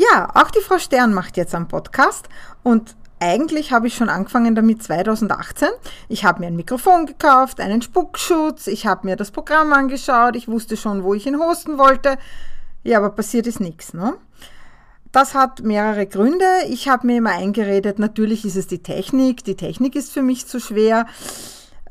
Ja, 0.00 0.30
auch 0.32 0.50
die 0.50 0.62
Frau 0.62 0.78
Stern 0.78 1.12
macht 1.12 1.36
jetzt 1.36 1.54
einen 1.54 1.68
Podcast 1.68 2.30
und 2.62 2.96
eigentlich 3.18 3.70
habe 3.70 3.86
ich 3.86 3.94
schon 3.94 4.08
angefangen 4.08 4.54
damit 4.54 4.82
2018. 4.82 5.68
Ich 6.08 6.24
habe 6.24 6.40
mir 6.40 6.46
ein 6.46 6.56
Mikrofon 6.56 7.04
gekauft, 7.04 7.60
einen 7.60 7.82
Spuckschutz, 7.82 8.66
ich 8.66 8.86
habe 8.86 9.06
mir 9.06 9.16
das 9.16 9.30
Programm 9.30 9.74
angeschaut, 9.74 10.36
ich 10.36 10.48
wusste 10.48 10.78
schon, 10.78 11.04
wo 11.04 11.12
ich 11.12 11.26
ihn 11.26 11.38
hosten 11.38 11.76
wollte. 11.76 12.16
Ja, 12.82 12.96
aber 12.96 13.10
passiert 13.10 13.46
ist 13.46 13.60
nichts. 13.60 13.92
Ne? 13.92 14.14
Das 15.12 15.34
hat 15.34 15.60
mehrere 15.60 16.06
Gründe. 16.06 16.46
Ich 16.70 16.88
habe 16.88 17.06
mir 17.06 17.18
immer 17.18 17.32
eingeredet, 17.32 17.98
natürlich 17.98 18.46
ist 18.46 18.56
es 18.56 18.68
die 18.68 18.82
Technik. 18.82 19.44
Die 19.44 19.56
Technik 19.56 19.96
ist 19.96 20.12
für 20.12 20.22
mich 20.22 20.46
zu 20.46 20.60
schwer. 20.60 21.04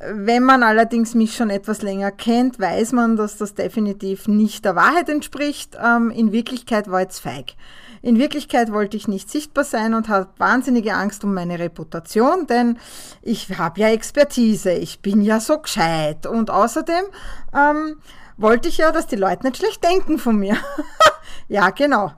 Wenn 0.02 0.44
man 0.44 0.64
allerdings 0.64 1.14
mich 1.14 1.36
schon 1.36 1.50
etwas 1.50 1.82
länger 1.82 2.12
kennt, 2.12 2.58
weiß 2.58 2.94
man, 2.94 3.18
dass 3.18 3.36
das 3.38 3.54
definitiv 3.54 4.30
nicht 4.30 4.64
der 4.64 4.76
Wahrheit 4.76 5.10
entspricht. 5.10 5.78
Ähm, 5.84 6.10
in 6.10 6.32
Wirklichkeit 6.32 6.90
war 6.90 7.06
es 7.06 7.20
feig. 7.20 7.56
In 8.02 8.18
Wirklichkeit 8.18 8.72
wollte 8.72 8.96
ich 8.96 9.10
nicht 9.10 9.30
sichtbar 9.30 9.66
sein 9.66 9.94
und 9.94 10.08
habe 10.08 10.30
wahnsinnige 10.38 10.94
Angst 10.94 11.26
um 11.26 11.34
meine 11.34 11.60
Reputation, 11.60 12.48
denn 12.48 12.78
ich 13.22 13.58
habe 13.58 13.82
ja 13.82 13.90
Expertise, 13.90 14.72
ich 14.72 15.02
bin 15.02 15.22
ja 15.22 15.42
so 15.42 15.60
gescheit 15.60 16.26
und 16.26 16.50
außerdem 16.50 17.04
ähm, 17.54 17.98
wollte 18.38 18.70
ich 18.70 18.78
ja, 18.78 18.94
dass 18.94 19.08
die 19.08 19.18
Leute 19.18 19.46
nicht 19.46 19.58
schlecht 19.58 19.84
denken 19.84 20.18
von 20.18 20.38
mir. 20.38 20.56
ja, 21.50 21.72
genau. 21.72 22.14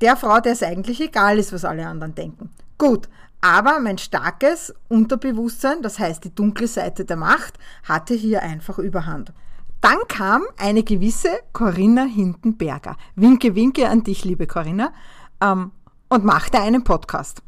Der 0.00 0.16
Frau, 0.16 0.40
der 0.40 0.52
es 0.52 0.64
eigentlich 0.64 1.00
egal 1.00 1.38
ist, 1.38 1.52
was 1.52 1.64
alle 1.64 1.86
anderen 1.86 2.14
denken. 2.16 2.50
Gut, 2.76 3.08
aber 3.40 3.80
mein 3.80 3.98
starkes 3.98 4.74
Unterbewusstsein, 4.88 5.82
das 5.82 5.98
heißt 5.98 6.24
die 6.24 6.34
dunkle 6.34 6.66
Seite 6.66 7.04
der 7.04 7.16
Macht, 7.16 7.58
hatte 7.84 8.14
hier 8.14 8.42
einfach 8.42 8.78
Überhand. 8.78 9.32
Dann 9.80 9.98
kam 10.08 10.42
eine 10.58 10.82
gewisse 10.82 11.30
Corinna 11.52 12.04
Hindenberger. 12.04 12.96
Winke, 13.14 13.54
winke 13.54 13.88
an 13.88 14.04
dich, 14.04 14.24
liebe 14.24 14.46
Corinna 14.46 14.92
ähm, 15.40 15.72
und 16.08 16.24
machte 16.24 16.60
einen 16.60 16.84
Podcast. 16.84 17.42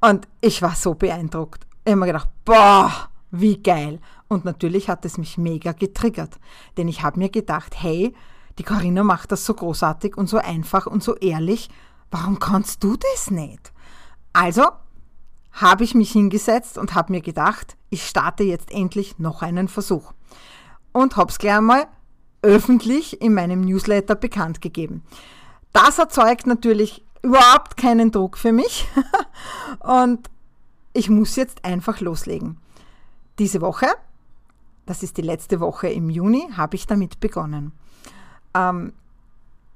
Und 0.00 0.28
ich 0.42 0.60
war 0.60 0.74
so 0.74 0.94
beeindruckt. 0.94 1.66
Ich 1.84 1.92
habe 1.92 2.00
mir 2.00 2.06
gedacht, 2.06 2.28
boah, 2.44 3.08
wie 3.30 3.62
geil. 3.62 4.00
Und 4.28 4.44
natürlich 4.44 4.90
hat 4.90 5.06
es 5.06 5.16
mich 5.16 5.38
mega 5.38 5.72
getriggert. 5.72 6.38
Denn 6.76 6.88
ich 6.88 7.02
habe 7.02 7.18
mir 7.18 7.30
gedacht, 7.30 7.74
hey, 7.80 8.14
die 8.58 8.64
Corinna 8.64 9.02
macht 9.02 9.32
das 9.32 9.46
so 9.46 9.54
großartig 9.54 10.16
und 10.16 10.28
so 10.28 10.36
einfach 10.36 10.86
und 10.86 11.02
so 11.02 11.16
ehrlich. 11.16 11.70
Warum 12.10 12.38
kannst 12.38 12.84
du 12.84 12.96
das 12.96 13.30
nicht? 13.30 13.72
Also 14.34 14.64
habe 15.56 15.84
ich 15.84 15.94
mich 15.94 16.12
hingesetzt 16.12 16.76
und 16.76 16.94
habe 16.94 17.12
mir 17.12 17.22
gedacht, 17.22 17.76
ich 17.88 18.06
starte 18.06 18.44
jetzt 18.44 18.70
endlich 18.70 19.18
noch 19.18 19.42
einen 19.42 19.68
Versuch. 19.68 20.12
Und 20.92 21.16
habe 21.16 21.30
es 21.30 21.38
gleich 21.38 21.56
einmal 21.56 21.86
öffentlich 22.42 23.20
in 23.20 23.34
meinem 23.34 23.62
Newsletter 23.62 24.14
bekannt 24.14 24.60
gegeben. 24.60 25.02
Das 25.72 25.98
erzeugt 25.98 26.46
natürlich 26.46 27.04
überhaupt 27.22 27.76
keinen 27.76 28.12
Druck 28.12 28.36
für 28.36 28.52
mich. 28.52 28.86
Und 29.80 30.30
ich 30.92 31.08
muss 31.08 31.36
jetzt 31.36 31.64
einfach 31.64 32.00
loslegen. 32.00 32.58
Diese 33.38 33.60
Woche, 33.60 33.88
das 34.84 35.02
ist 35.02 35.16
die 35.16 35.22
letzte 35.22 35.60
Woche 35.60 35.88
im 35.88 36.10
Juni, 36.10 36.48
habe 36.56 36.76
ich 36.76 36.86
damit 36.86 37.20
begonnen. 37.20 37.72
Ähm, 38.54 38.92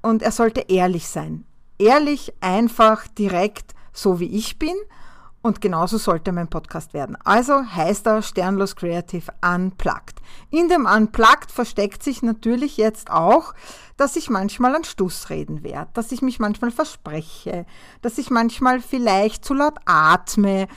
und 0.01 0.23
er 0.23 0.31
sollte 0.31 0.61
ehrlich 0.61 1.07
sein. 1.07 1.45
Ehrlich, 1.77 2.33
einfach, 2.39 3.07
direkt, 3.07 3.75
so 3.93 4.19
wie 4.19 4.35
ich 4.35 4.57
bin 4.57 4.73
und 5.41 5.61
genauso 5.61 5.97
sollte 5.97 6.31
mein 6.31 6.47
Podcast 6.47 6.93
werden. 6.93 7.17
Also 7.23 7.63
heißt 7.63 8.05
er 8.07 8.21
Sternlos 8.21 8.75
Creative 8.75 9.31
Unplugged. 9.43 10.21
In 10.49 10.69
dem 10.69 10.85
Unplugged 10.85 11.51
versteckt 11.51 12.03
sich 12.03 12.21
natürlich 12.21 12.77
jetzt 12.77 13.09
auch, 13.09 13.53
dass 13.97 14.15
ich 14.15 14.29
manchmal 14.29 14.75
an 14.75 14.83
Stuss 14.83 15.29
reden 15.29 15.63
werde, 15.63 15.89
dass 15.93 16.11
ich 16.11 16.21
mich 16.21 16.39
manchmal 16.39 16.71
verspreche, 16.71 17.65
dass 18.01 18.17
ich 18.17 18.29
manchmal 18.29 18.81
vielleicht 18.81 19.45
zu 19.45 19.53
laut 19.53 19.77
atme, 19.85 20.67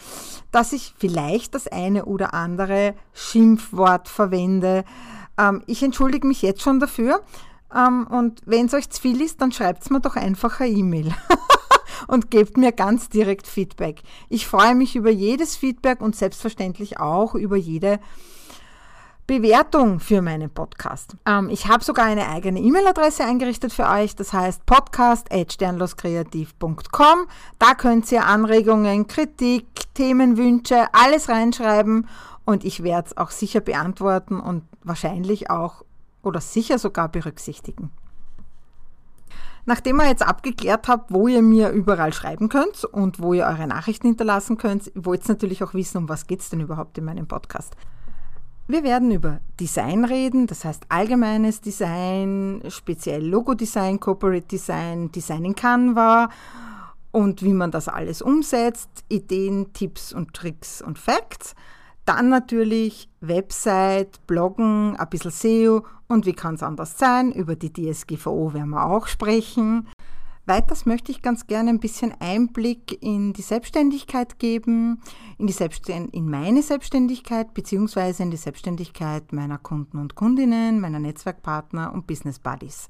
dass 0.51 0.73
ich 0.73 0.95
vielleicht 0.99 1.55
das 1.55 1.69
eine 1.69 2.05
oder 2.07 2.35
andere 2.35 2.95
Schimpfwort 3.13 4.09
verwende. 4.09 4.85
Ähm, 5.39 5.63
ich 5.67 5.83
entschuldige 5.83 6.27
mich 6.27 6.43
jetzt 6.43 6.63
schon 6.63 6.81
dafür. 6.81 7.23
Ähm, 7.75 8.07
und 8.07 8.41
wenn 8.47 8.67
es 8.67 8.75
euch 8.75 8.89
zu 8.91 9.01
viel 9.01 9.21
ist, 9.21 9.41
dann 9.41 9.53
schreibt 9.53 9.83
es 9.83 9.91
mir 9.91 10.01
doch 10.01 10.17
einfach 10.17 10.61
eine 10.61 10.71
E-Mail. 10.71 11.15
und 12.07 12.31
gebt 12.31 12.57
mir 12.57 12.73
ganz 12.73 13.09
direkt 13.09 13.47
Feedback. 13.47 14.03
Ich 14.29 14.47
freue 14.47 14.75
mich 14.75 14.97
über 14.97 15.11
jedes 15.11 15.57
Feedback 15.57 16.01
und 16.01 16.17
selbstverständlich 16.17 17.01
auch 17.01 17.35
über 17.35 17.57
jede 17.57 17.99
Bewertung 19.27 20.01
für 20.01 20.21
meinen 20.21 20.51
Podcast. 20.51 21.17
Ähm, 21.25 21.49
ich 21.49 21.67
habe 21.67 21.83
sogar 21.83 22.05
eine 22.05 22.29
eigene 22.29 22.61
E-Mail-Adresse 22.61 23.25
eingerichtet 23.25 23.73
für 23.73 23.89
euch, 23.89 24.15
das 24.15 24.35
heißt 24.35 24.67
podcast.sternloskreativ.com. 24.67 27.27
Da 27.59 27.75
könnt 27.75 28.13
ihr 28.13 28.27
Anregungen, 28.27 29.07
Kritik, 29.07 29.65
Themenwünsche, 29.95 30.93
alles 30.93 31.31
reinschreiben 31.31 32.07
und 32.45 32.65
ich 32.65 32.83
werde 32.83 33.09
es 33.09 33.17
auch 33.17 33.31
sicher 33.31 33.61
beantworten 33.61 34.41
und 34.41 34.65
wahrscheinlich 34.83 35.49
auch 35.49 35.87
oder 36.23 36.43
sicher 36.43 36.79
sogar 36.79 37.09
berücksichtigen. 37.09 37.91
Nachdem 39.67 40.01
ihr 40.01 40.09
jetzt 40.09 40.27
abgeklärt 40.27 40.89
habt, 40.89 41.13
wo 41.13 41.27
ihr 41.27 41.41
mir 41.41 41.71
überall 41.71 42.13
schreiben 42.13 42.49
könnt 42.49 42.85
und 42.85 43.21
wo 43.21 43.33
ihr 43.33 43.47
eure 43.47 43.67
Nachrichten 43.67 44.09
hinterlassen 44.09 44.59
könnt, 44.59 44.93
wollt 44.95 45.25
ihr 45.25 45.33
natürlich 45.33 45.65
auch 45.65 45.73
wissen, 45.73 45.99
um 45.99 46.09
was 46.09 46.27
geht 46.27 46.41
es 46.41 46.51
denn 46.51 46.61
überhaupt 46.61 46.99
in 46.99 47.05
meinem 47.05 47.27
Podcast. 47.27 47.75
Wir 48.67 48.83
werden 48.83 49.11
über 49.11 49.41
Design 49.61 50.05
reden, 50.05 50.47
das 50.47 50.65
heißt 50.65 50.85
allgemeines 50.89 51.61
Design, 51.61 52.63
speziell 52.69 53.25
Logo-Design, 53.27 54.01
Corporate 54.01 54.47
Design, 54.47 55.13
Design 55.13 55.45
in 55.45 55.55
Canva 55.55 56.31
und 57.11 57.43
wie 57.43 57.53
man 57.53 57.71
das 57.71 57.89
alles 57.89 58.23
umsetzt, 58.23 58.89
Ideen, 59.09 59.73
Tipps 59.73 60.13
und 60.13 60.33
Tricks 60.35 60.81
und 60.83 60.99
Facts. 60.99 61.55
Dann 62.05 62.29
natürlich 62.29 63.09
Website, 63.21 64.27
Bloggen, 64.27 64.97
ein 64.97 65.09
bisschen 65.09 65.31
SEO 65.31 65.87
und 66.07 66.27
wie 66.27 66.35
kann 66.35 66.57
es 66.57 66.63
anders 66.63 66.99
sein? 66.99 67.33
Über 67.33 67.57
die 67.57 67.73
DSGVO 67.73 68.53
werden 68.53 68.71
wir 68.71 68.85
auch 68.85 69.07
sprechen. 69.07 69.89
Weiters 70.47 70.85
möchte 70.85 71.11
ich 71.11 71.23
ganz 71.23 71.47
gerne 71.47 71.71
ein 71.71 71.81
bisschen 71.81 72.13
Einblick 72.21 73.03
in 73.03 73.33
die 73.33 73.41
Selbstständigkeit 73.41 74.39
geben, 74.39 75.01
in, 75.39 75.47
die 75.47 75.55
Selbstständ 75.55 76.13
in 76.13 76.29
meine 76.29 76.63
Selbstständigkeit 76.63 77.55
beziehungsweise 77.55 78.23
in 78.23 78.31
die 78.31 78.37
Selbstständigkeit 78.37 79.33
meiner 79.33 79.57
Kunden 79.57 79.97
und 79.97 80.15
Kundinnen, 80.15 80.81
meiner 80.81 80.99
Netzwerkpartner 80.99 81.95
und 81.95 82.07
Business 82.07 82.39
Buddies. 82.39 82.89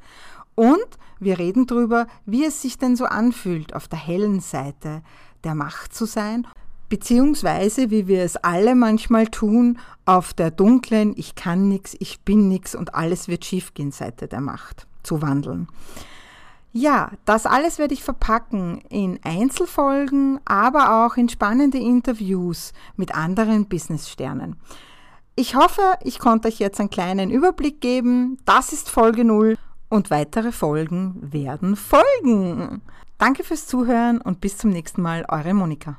Und 0.56 0.98
wir 1.20 1.38
reden 1.38 1.66
darüber, 1.66 2.08
wie 2.26 2.44
es 2.44 2.60
sich 2.60 2.78
denn 2.78 2.97
so 2.97 3.04
anfühlt, 3.04 3.76
auf 3.76 3.86
der 3.86 4.00
hellen 4.00 4.41
Seite 4.41 5.04
der 5.44 5.54
Macht 5.54 5.94
zu 5.94 6.06
sein 6.06 6.48
beziehungsweise 6.89 7.91
wie 7.91 8.06
wir 8.06 8.22
es 8.22 8.37
alle 8.37 8.75
manchmal 8.75 9.27
tun, 9.27 9.78
auf 10.05 10.34
der 10.34 10.50
dunklen 10.50 11.15
Ich 11.17 11.34
kann 11.34 11.69
nichts, 11.69 11.97
ich 11.99 12.21
bin 12.21 12.49
nichts 12.49 12.75
und 12.75 12.95
alles 12.95 13.28
wird 13.28 13.45
schiefgehen 13.45 13.91
Seite 13.91 14.28
der 14.28 14.41
Macht 14.41 14.87
zu 15.03 15.22
wandeln. 15.22 15.69
Ja, 16.72 17.13
das 17.25 17.47
alles 17.47 17.78
werde 17.78 17.95
ich 17.95 18.03
verpacken 18.03 18.81
in 18.89 19.21
Einzelfolgen, 19.22 20.41
aber 20.45 21.07
auch 21.07 21.16
in 21.16 21.28
spannende 21.28 21.78
Interviews 21.78 22.72
mit 22.97 23.15
anderen 23.15 23.66
Businesssternen. 23.66 24.57
Ich 25.37 25.54
hoffe, 25.54 25.83
ich 26.03 26.19
konnte 26.19 26.48
euch 26.48 26.59
jetzt 26.59 26.80
einen 26.80 26.91
kleinen 26.91 27.30
Überblick 27.30 27.80
geben. 27.80 28.39
Das 28.45 28.72
ist 28.72 28.91
Folge 28.91 29.25
0 29.25 29.57
und 29.89 30.10
weitere 30.10 30.51
Folgen 30.51 31.16
werden 31.21 31.77
folgen. 31.77 32.83
Danke 33.19 33.45
fürs 33.45 33.69
Zuhören 33.69 34.21
und 34.21 34.41
bis 34.41 34.59
zum 34.59 34.71
nächsten 34.71 35.01
Mal, 35.01 35.25
eure 35.28 35.54
Monika. 35.54 35.98